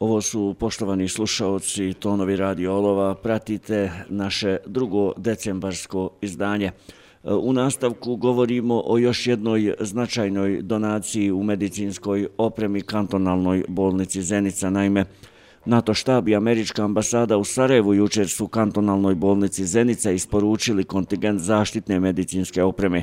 Ovo 0.00 0.20
su 0.20 0.54
poštovani 0.58 1.08
slušaoci, 1.08 1.94
Tonovi 1.94 2.36
Radio 2.36 2.74
Olova. 2.74 3.14
Pratite 3.14 3.90
naše 4.08 4.56
drugo 4.66 5.12
decembarsko 5.16 6.10
izdanje. 6.20 6.70
U 7.24 7.52
nastavku 7.52 8.16
govorimo 8.16 8.82
o 8.86 8.98
još 8.98 9.26
jednoj 9.26 9.74
značajnoj 9.80 10.62
donaciji 10.62 11.32
u 11.32 11.42
medicinskoj 11.42 12.28
opremi 12.36 12.80
kantonalnoj 12.80 13.64
bolnici 13.68 14.22
Zenica. 14.22 14.70
Naime, 14.70 15.04
NATO 15.64 15.94
štab 15.94 16.28
i 16.28 16.36
Američka 16.36 16.84
ambasada 16.84 17.36
u 17.36 17.44
Sarajevu 17.44 17.94
jučer 17.94 18.28
su 18.28 18.48
kantonalnoj 18.48 19.14
bolnici 19.14 19.66
Zenica 19.66 20.10
isporučili 20.10 20.84
kontingent 20.84 21.40
zaštitne 21.40 22.00
medicinske 22.00 22.62
opreme. 22.62 23.02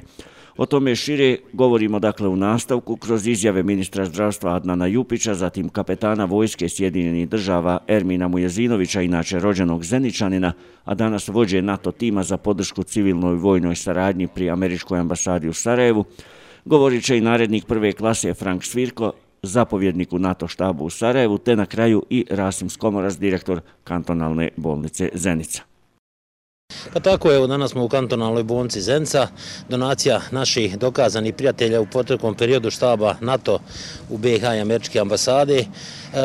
O 0.57 0.65
tome 0.65 0.95
šire 0.95 1.37
govorimo 1.53 1.99
dakle 1.99 2.27
u 2.27 2.35
nastavku 2.35 2.95
kroz 2.95 3.27
izjave 3.27 3.63
ministra 3.63 4.05
zdravstva 4.05 4.55
Adnana 4.55 4.85
Jupića, 4.85 5.33
zatim 5.33 5.69
kapetana 5.69 6.25
vojske 6.25 6.69
Sjedinjenih 6.69 7.29
država 7.29 7.77
Ermina 7.87 8.27
Mujezinovića, 8.27 9.01
inače 9.01 9.39
rođenog 9.39 9.83
Zeničanina, 9.83 10.53
a 10.85 10.93
danas 10.93 11.27
vođe 11.27 11.61
NATO 11.61 11.91
tima 11.91 12.23
za 12.23 12.37
podršku 12.37 12.83
civilnoj 12.83 13.35
vojnoj 13.35 13.75
saradnji 13.75 14.27
pri 14.27 14.49
Američkoj 14.49 14.99
ambasadi 14.99 15.49
u 15.49 15.53
Sarajevu. 15.53 16.05
Govorit 16.65 17.03
će 17.03 17.17
i 17.17 17.21
narednik 17.21 17.65
prve 17.65 17.91
klase 17.91 18.33
Frank 18.33 18.63
Svirko, 18.63 19.11
zapovjednik 19.43 20.13
u 20.13 20.19
NATO 20.19 20.47
štabu 20.47 20.85
u 20.85 20.89
Sarajevu, 20.89 21.37
te 21.37 21.55
na 21.55 21.65
kraju 21.65 22.03
i 22.09 22.25
Rasim 22.29 22.69
Skomoras, 22.69 23.19
direktor 23.19 23.61
kantonalne 23.83 24.49
bolnice 24.57 25.09
Zenica. 25.13 25.74
Pa 26.93 26.99
tako 26.99 27.33
evo 27.33 27.47
danas 27.47 27.71
smo 27.71 27.83
u 27.83 27.89
kantonalnoj 27.89 28.43
bolnici 28.43 28.81
Zenca, 28.81 29.27
donacija 29.69 30.21
naših 30.31 30.77
dokazanih 30.77 31.33
prijatelja 31.33 31.81
u 31.81 31.85
potrekom 31.85 32.35
periodu 32.35 32.69
štaba 32.69 33.15
NATO 33.21 33.59
u 34.09 34.17
BiH 34.17 34.43
i 34.43 34.61
Američke 34.61 34.99
ambasade, 34.99 35.57
e, 35.57 35.65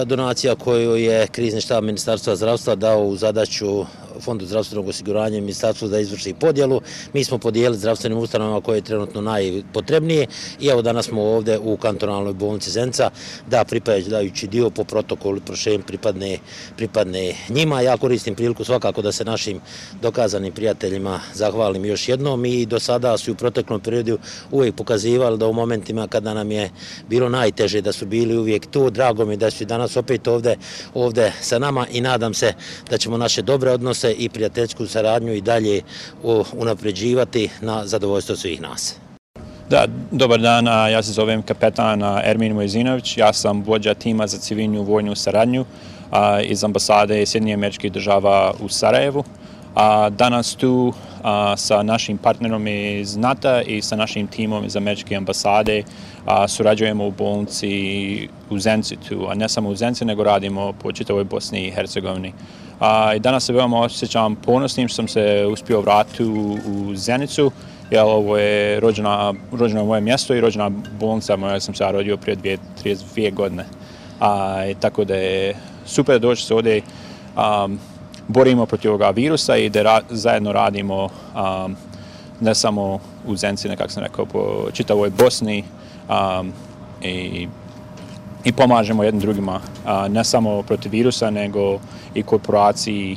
donacija 0.05 0.55
koju 0.55 0.97
je 0.97 1.27
krizni 1.27 1.61
štab 1.61 1.85
Ministarstva 1.85 2.37
zdravstva 2.37 2.75
dao 2.75 3.05
u 3.05 3.17
zadaću 3.17 3.81
e, 3.81 3.85
Fondu 4.21 4.47
zdravstvenog 4.47 4.89
osiguranja 4.89 5.39
i 5.39 5.41
ministarstvu 5.41 5.89
da 5.89 6.01
izvrši 6.01 6.35
podjelu. 6.35 6.81
Mi 7.13 7.25
smo 7.25 7.39
podijeli 7.39 7.77
zdravstvenim 7.77 8.19
ustanovama 8.19 8.61
koje 8.61 8.77
je 8.77 8.83
trenutno 8.83 9.21
najpotrebnije 9.21 10.27
i 10.61 10.67
evo 10.67 10.83
danas 10.83 11.07
smo 11.07 11.23
ovde 11.23 11.59
u 11.59 11.77
kantonalnoj 11.77 12.33
bolnici 12.33 12.71
Zenca 12.71 13.11
da 13.47 13.65
pripadajući 13.65 14.47
dio 14.47 14.71
po 14.71 14.85
protokolu 14.85 15.41
prošenjem 15.41 15.83
pripadne, 15.83 16.39
pripadne 16.77 17.35
njima. 17.49 17.81
Ja 17.81 17.97
koristim 17.97 18.35
priliku 18.35 18.65
svakako 18.65 19.03
da 19.03 19.13
se 19.13 19.25
našim 19.25 19.61
dokazanim 20.03 20.53
prijateljima 20.53 21.21
zahvalim 21.35 21.85
još 21.85 22.09
jednom 22.09 22.45
i 22.45 22.67
do 22.67 22.81
sada 22.81 23.19
su 23.19 23.33
u 23.33 23.35
proteklom 23.35 23.81
periodu 23.81 24.19
uvijek 24.51 24.75
pokazivali 24.75 25.39
da 25.39 25.47
u 25.47 25.53
momentima 25.53 26.07
kada 26.07 26.35
nam 26.35 26.51
je 26.51 26.71
bilo 27.09 27.29
najteže 27.29 27.81
da 27.81 27.93
su 27.93 28.07
bili 28.07 28.39
uvijek 28.39 28.67
tu. 28.67 28.91
Drago 28.91 29.25
mi 29.25 29.37
da 29.37 29.51
su 29.51 29.65
danas 29.65 29.97
opet 29.97 30.29
ovde, 30.29 30.57
ovde 30.95 31.33
sa 31.41 31.59
nama 31.59 31.87
i 31.93 32.01
nadam 32.01 32.35
se 32.35 32.53
da 32.91 32.99
ćemo 32.99 33.17
naše 33.17 33.43
dobre 33.43 33.71
odnose 33.71 34.10
i 34.13 34.29
prijateljsku 34.29 34.87
saradnju 34.87 35.33
i 35.33 35.41
dalje 35.41 35.83
unapređivati 36.57 37.51
na 37.61 37.87
zadovoljstvo 37.87 38.37
svih 38.37 38.61
nas. 38.61 38.97
Da, 39.71 39.87
dobar 40.11 40.41
dan, 40.41 40.67
ja 40.67 41.03
se 41.03 41.13
zovem 41.13 41.43
kapetan 41.43 42.03
Ermin 42.25 42.55
Mojzinović, 42.55 43.19
ja 43.19 43.33
sam 43.33 43.63
vođa 43.63 43.95
tima 43.95 44.27
za 44.27 44.39
civilnu 44.39 44.83
vojnu 44.83 45.15
saradnju 45.15 45.65
iz 46.45 46.65
ambasade 46.65 47.27
Sjedinje 47.27 47.55
američkih 47.55 47.93
država 47.93 48.55
u 48.61 48.69
Sarajevu. 48.69 49.25
Danas 50.11 50.55
tu 50.55 50.93
sa 51.57 51.83
našim 51.83 52.19
partnerom 52.19 52.67
iz 52.67 53.17
NATO 53.17 53.61
i 53.61 53.83
sa 53.83 53.97
našim 53.97 54.27
timom 54.27 54.65
iz 54.65 54.77
američke 54.77 55.17
ambasade 55.17 55.83
surađujemo 56.49 57.07
u 57.07 57.11
bolnici 57.11 58.29
u 58.51 58.59
Zenci 58.59 58.97
tu, 59.09 59.27
a 59.29 59.35
ne 59.35 59.49
samo 59.49 59.69
u 59.69 59.75
Zenci, 59.75 60.05
nego 60.05 60.25
radimo 60.25 60.73
po 60.83 60.93
čitavoj 60.93 61.25
Bosni 61.25 61.67
i 61.67 61.71
Hercegovini. 61.71 62.33
I 63.17 63.19
danas 63.19 63.45
se 63.45 63.53
veoma 63.53 63.81
osjećam 63.81 64.37
ponosnim 64.37 64.89
što 64.89 64.97
sam 64.97 65.09
se 65.09 65.47
uspio 65.53 65.81
vratiti 65.81 66.25
u 66.25 66.95
Zenicu, 66.95 67.51
jer 67.91 68.03
ovo 68.03 68.39
je 68.39 68.81
rođena, 68.81 69.35
rođeno 69.53 69.85
moje 69.85 70.01
mjesto 70.01 70.35
i 70.35 70.41
rođena 70.41 70.71
bolnica 71.01 71.37
moja 71.37 71.61
sam 71.61 71.75
se 71.75 71.93
rodio 71.93 72.17
prije 72.17 72.59
32 72.85 73.35
godine. 73.35 73.65
A, 74.21 74.73
tako 74.81 75.05
da 75.05 75.15
je 75.15 75.55
super 75.87 76.15
da 76.15 76.19
doći 76.19 76.45
se 76.45 76.55
ovdje, 76.55 76.83
um, 77.37 77.79
borimo 78.29 78.67
protiv 78.67 78.91
ovoga 78.91 79.11
virusa 79.11 79.57
i 79.57 79.69
da 79.69 79.83
ra 79.83 80.01
zajedno 80.11 80.53
radimo 80.53 81.05
um, 81.05 81.77
ne 82.41 82.55
samo 82.55 82.99
u 83.27 83.37
Zenci, 83.37 83.69
nekako 83.69 83.91
sam 83.91 84.03
rekao, 84.03 84.27
po 84.27 84.67
čitavoj 84.73 85.11
Bosni 85.11 85.65
um, 86.09 86.53
i 87.03 87.49
i 88.45 88.53
pomažemo 88.53 89.05
jednim 89.05 89.21
drugima, 89.21 89.61
ne 90.09 90.25
samo 90.25 90.63
protiv 90.63 90.93
virusa, 90.93 91.31
nego 91.31 91.79
i 92.15 92.23
korporaciji 92.23 93.17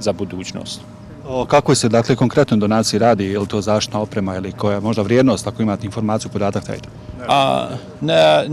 za 0.00 0.12
budućnost. 0.12 0.80
O 1.28 1.44
kakvoj 1.44 1.76
se 1.76 1.88
dakle 1.88 2.16
konkretno 2.16 2.56
donaciji 2.56 2.98
radi, 2.98 3.24
je 3.24 3.38
li 3.38 3.46
to 3.46 3.60
zaštna 3.60 4.00
oprema 4.00 4.36
ili 4.36 4.52
koja 4.52 4.74
je 4.74 4.80
možda 4.80 5.02
vrijednost, 5.02 5.46
ako 5.46 5.62
imate 5.62 5.86
informaciju, 5.86 6.30
podatak 6.30 6.64
tajte? 6.64 6.88
A, 7.28 7.68
ne, 8.00 8.44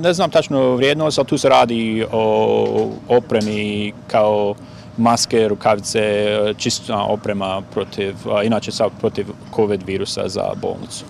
ne 0.00 0.12
znam 0.12 0.30
tačno 0.30 0.76
vrijednost, 0.76 1.18
ali 1.18 1.26
tu 1.26 1.38
se 1.38 1.48
radi 1.48 2.06
o 2.12 2.90
opremi 3.08 3.92
kao 4.06 4.54
maske, 4.96 5.48
rukavice, 5.48 6.38
čista 6.56 6.98
oprema 6.98 7.62
protiv, 7.74 8.14
inače 8.44 8.72
sad 8.72 8.90
protiv 9.00 9.26
COVID 9.56 9.82
virusa 9.86 10.28
za 10.28 10.44
bolnicu. 10.62 11.04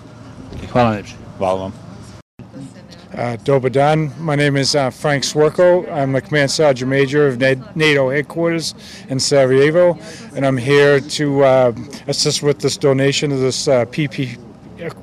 Hvala 0.71 0.93
neče. 0.93 1.13
Hvala 1.37 1.61
vam. 1.61 1.86
Uh, 3.17 3.35
Dobadan. 3.37 4.15
My 4.19 4.35
name 4.35 4.55
is 4.55 4.75
uh, 4.75 4.91
Frank 4.91 5.23
Swerko. 5.23 5.91
I'm 5.91 6.11
the 6.11 6.21
Command 6.21 6.51
Sergeant 6.51 6.87
Major 6.87 7.25
of 7.25 7.39
NATO 7.75 8.11
headquarters 8.11 8.75
in 9.09 9.19
Sarajevo, 9.19 9.97
and 10.35 10.45
I'm 10.45 10.55
here 10.55 10.99
to 10.99 11.43
uh, 11.43 11.73
assist 12.05 12.43
with 12.43 12.59
this 12.59 12.77
donation 12.77 13.31
of 13.31 13.39
this 13.39 13.67
uh, 13.67 13.85
PP, 13.85 14.37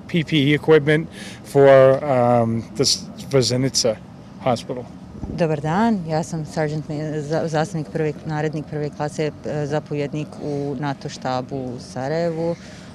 PPE 0.06 0.54
equipment 0.54 1.08
for 1.42 1.68
um, 2.04 2.62
this 2.76 3.02
Vazenica 3.30 3.98
Hospital. 4.42 4.86
Dobar 5.36 5.60
dan, 5.60 6.04
ja 6.06 6.22
sam 6.22 6.44
sergeant, 6.46 6.86
zastavnik 7.50 7.90
prve, 7.90 8.14
narednik 8.26 8.70
prve 8.70 8.90
klase, 8.94 9.32
zapovjednik 9.66 10.28
u 10.42 10.76
NATO 10.78 11.08
štabu 11.08 11.56
u 11.56 11.80
Sarajevu. 11.80 12.54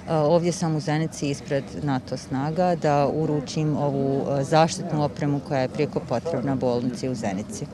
Ovdje 0.10 0.52
sam 0.52 0.76
u 0.76 0.80
Zenici 0.80 1.30
ispred 1.30 1.64
NATO 1.84 2.18
snaga 2.18 2.76
da 2.76 3.08
uručim 3.14 3.78
ovu 3.78 4.28
zaštitnu 4.42 5.04
opremu 5.04 5.40
koja 5.48 5.62
je 5.62 5.68
prijeko 5.68 6.00
potrebna 6.00 6.56
bolnici 6.56 7.10
u 7.10 7.16
Zenici. 7.16 7.66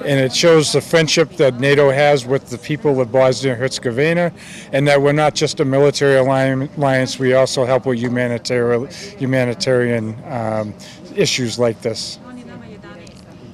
And 0.00 0.20
it 0.20 0.32
shows 0.32 0.70
the 0.72 0.80
friendship 0.80 1.28
that 1.36 1.60
NATO 1.60 1.90
has 1.90 2.26
with 2.26 2.44
the 2.44 2.56
people 2.56 3.02
of 3.02 3.08
Bosnia 3.08 3.52
and 3.52 3.62
Herzegovina 3.62 4.30
and 4.72 4.86
that 4.86 5.00
we're 5.00 5.24
not 5.24 5.40
just 5.40 5.60
a 5.60 5.64
military 5.64 6.18
alliance, 6.18 7.18
we 7.20 7.40
also 7.40 7.66
help 7.66 7.86
with 7.86 7.98
humanitarian, 7.98 8.88
humanitarian 9.18 10.14
um, 10.30 10.74
issues 11.16 11.58
like 11.58 11.80
this. 11.82 12.18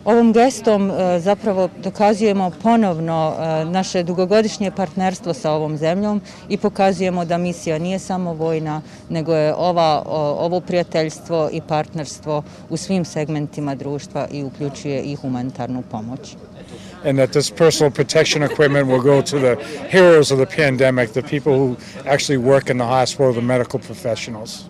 Ovom 0.04 0.32
gestom 0.32 0.90
e, 0.90 1.20
zapravo 1.20 1.68
dokazujemo 1.82 2.50
ponovno 2.62 3.34
e, 3.38 3.64
naše 3.64 4.02
dugogodišnje 4.02 4.70
partnerstvo 4.70 5.34
sa 5.34 5.52
ovom 5.52 5.76
zemljom 5.76 6.20
i 6.48 6.56
pokazujemo 6.56 7.24
da 7.24 7.38
misija 7.38 7.78
nije 7.78 7.98
samo 7.98 8.34
vojna, 8.34 8.82
nego 9.08 9.34
je 9.34 9.54
ova, 9.54 10.02
ovo 10.38 10.60
prijateljstvo 10.60 11.48
i 11.52 11.60
partnerstvo 11.68 12.42
u 12.68 12.76
svim 12.76 13.04
segmentima 13.04 13.74
društva 13.74 14.28
i 14.32 14.44
uključuje 14.44 15.02
i 15.02 15.14
humanitarnu 15.14 15.82
pomoć. 15.90 16.36
and 17.04 17.18
that 17.18 17.32
this 17.32 17.50
personal 17.50 17.90
protection 17.90 18.42
equipment 18.42 18.88
will 18.88 19.02
go 19.02 19.22
to 19.22 19.38
the 19.38 19.56
heroes 19.90 20.30
of 20.30 20.38
the 20.38 20.46
pandemic, 20.46 21.12
the 21.12 21.22
people 21.22 21.52
who 21.52 21.76
actually 22.06 22.38
work 22.38 22.70
in 22.70 22.78
the 22.78 22.86
hospital, 22.86 23.32
the 23.32 23.42
medical 23.42 23.78
professionals. 23.78 24.64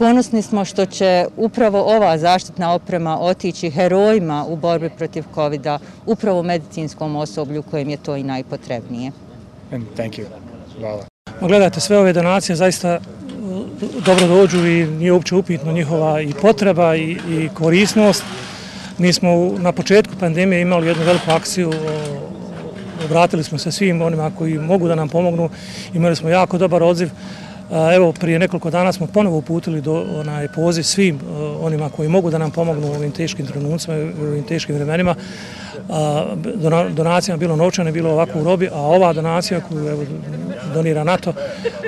Ponosni 0.00 0.42
smo 0.42 0.64
što 0.64 0.86
će 0.86 1.26
upravo 1.36 1.80
ova 1.96 2.18
zaštitna 2.18 2.74
oprema 2.74 3.18
otići 3.20 3.70
herojima 3.70 4.44
u 4.48 4.56
borbi 4.56 4.90
protiv 4.98 5.24
COVID-a, 5.34 5.78
upravo 6.06 6.42
medicinskom 6.42 7.16
osoblju 7.16 7.62
kojem 7.62 7.88
je 7.88 7.96
to 7.96 8.16
i 8.16 8.22
najpotrebnije. 8.22 9.12
Thank 9.70 10.12
you. 10.12 10.24
Hvala. 10.78 11.04
Gledajte, 11.40 11.80
sve 11.80 11.98
ove 11.98 12.12
donacije 12.12 12.56
zaista 12.56 13.00
dobro 14.04 14.26
dođu 14.26 14.66
i 14.66 14.86
nije 14.86 15.12
uopće 15.12 15.34
upitno 15.34 15.72
njihova 15.72 16.20
i 16.20 16.32
potreba 16.42 16.96
i, 16.96 17.18
i 17.28 17.48
korisnost. 17.54 18.24
Mi 18.98 19.12
smo 19.12 19.52
na 19.58 19.72
početku 19.72 20.14
pandemije 20.20 20.62
imali 20.62 20.86
jednu 20.86 21.04
veliku 21.04 21.30
akciju, 21.30 21.72
obratili 23.04 23.44
smo 23.44 23.58
se 23.58 23.72
svim 23.72 24.02
onima 24.02 24.30
koji 24.38 24.58
mogu 24.58 24.88
da 24.88 24.94
nam 24.94 25.08
pomognu, 25.08 25.50
imali 25.94 26.16
smo 26.16 26.28
jako 26.28 26.58
dobar 26.58 26.82
odziv 26.82 27.10
Evo, 27.94 28.12
prije 28.12 28.38
nekoliko 28.38 28.70
dana 28.70 28.92
smo 28.92 29.06
ponovo 29.06 29.36
uputili 29.36 29.80
do 29.80 30.06
onaj 30.14 30.48
poziv 30.48 30.82
svim 30.82 31.16
e, 31.16 31.20
onima 31.60 31.90
koji 31.90 32.08
mogu 32.08 32.30
da 32.30 32.38
nam 32.38 32.50
pomognu 32.50 32.86
u 32.86 32.94
ovim 32.94 33.12
teškim 33.12 33.46
trenucima 33.46 33.96
u 34.20 34.22
ovim 34.22 34.44
teškim 34.44 34.74
vremenima. 34.74 35.14
Donacijama 36.90 37.38
bilo 37.38 37.56
novčane, 37.56 37.92
bilo 37.92 38.10
ovako 38.10 38.40
u 38.40 38.44
robi, 38.44 38.68
a 38.72 38.80
ova 38.80 39.12
donacija 39.12 39.60
koju 39.60 39.88
evo, 39.88 40.04
donira 40.74 41.04
NATO 41.04 41.32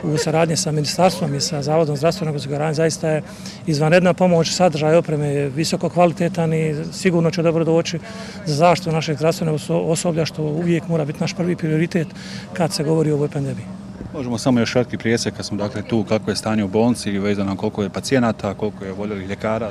u 0.02 0.16
saradnje 0.16 0.56
sa 0.56 0.72
ministarstvom 0.72 1.34
i 1.34 1.40
sa 1.40 1.62
Zavodom 1.62 1.96
zdravstvenog 1.96 2.36
osiguranja 2.36 2.74
zaista 2.74 3.08
je 3.08 3.22
izvanredna 3.66 4.14
pomoć, 4.14 4.50
sadržaj 4.50 4.96
opreme 4.96 5.28
je 5.28 5.48
visoko 5.48 5.88
kvalitetan 5.88 6.54
i 6.54 6.74
sigurno 6.92 7.30
će 7.30 7.42
dobro 7.42 7.64
doći 7.64 7.98
za 8.46 8.54
zaštitu 8.54 8.92
našeg 8.92 9.16
zdravstvenog 9.16 9.60
osoblja 9.68 10.24
što 10.24 10.42
uvijek 10.42 10.88
mora 10.88 11.04
biti 11.04 11.20
naš 11.20 11.34
prvi 11.34 11.56
prioritet 11.56 12.08
kad 12.52 12.72
se 12.72 12.84
govori 12.84 13.10
o 13.10 13.14
ovoj 13.14 13.28
pandemiji. 13.28 13.81
Možemo 14.14 14.38
samo 14.38 14.60
još 14.60 14.72
kratki 14.72 14.98
prijesek 14.98 15.34
kad 15.34 15.46
smo 15.46 15.56
dakle 15.56 15.82
tu 15.82 16.04
kako 16.08 16.30
je 16.30 16.36
stanje 16.36 16.64
u 16.64 16.68
bolnici 16.68 17.10
i 17.10 17.18
vezano 17.18 17.56
koliko 17.56 17.82
je 17.82 17.88
pacijenata, 17.88 18.54
koliko 18.54 18.84
je 18.84 18.92
voljelih 18.92 19.28
ljekara. 19.28 19.70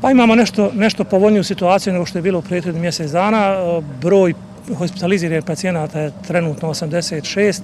Pa 0.00 0.10
imamo 0.10 0.34
nešto, 0.34 0.70
nešto 0.74 1.04
povoljniju 1.04 1.44
situaciju 1.44 1.92
nego 1.92 2.06
što 2.06 2.18
je 2.18 2.22
bilo 2.22 2.38
u 2.38 2.42
prethodnih 2.42 2.82
mjesec 2.82 3.10
dana. 3.10 3.38
E, 3.38 3.82
broj 4.00 4.34
hospitaliziranih 4.78 5.44
pacijenata 5.44 6.00
je 6.00 6.12
trenutno 6.26 6.68
86. 6.68 7.60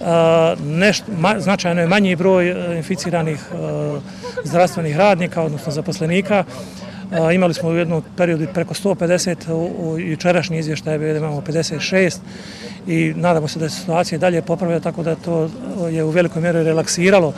E, 0.00 0.56
nešto, 0.64 1.04
značajno 1.38 1.80
je 1.80 1.86
manji 1.86 2.16
broj 2.16 2.48
e, 2.50 2.76
inficiranih 2.76 3.40
e, 3.52 3.56
zdravstvenih 4.44 4.96
radnika, 4.96 5.42
odnosno 5.42 5.72
zaposlenika. 5.72 6.44
Imali 7.34 7.54
smo 7.54 7.68
u 7.68 7.74
jednom 7.74 8.02
periodu 8.16 8.46
preko 8.54 8.74
150, 8.74 9.52
u 9.52 9.98
jučerašnji 9.98 10.58
izvještaj 10.58 10.94
je 10.94 11.16
imamo 11.16 11.40
56 11.40 12.18
i 12.86 13.12
nadamo 13.16 13.48
se 13.48 13.58
da 13.58 13.64
je 13.64 13.70
situacija 13.70 14.18
dalje 14.18 14.42
popravlja, 14.42 14.80
tako 14.80 15.02
da 15.02 15.14
to 15.14 15.50
je 15.90 16.04
u 16.04 16.10
velikoj 16.10 16.42
mjeri 16.42 16.62
relaksiralo 16.62 17.32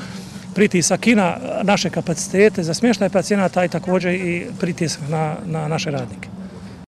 pritisak 0.54 1.06
i 1.06 1.14
na 1.14 1.36
naše 1.62 1.90
kapacitete 1.90 2.62
za 2.62 2.74
smještaj 2.74 3.08
pacijenata 3.08 3.64
i 3.64 3.68
također 3.68 4.14
i 4.14 4.46
pritisak 4.60 5.02
na, 5.08 5.36
na 5.46 5.68
naše 5.68 5.90
radnike. 5.90 6.39